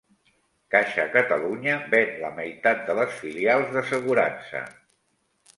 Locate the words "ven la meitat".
1.93-2.83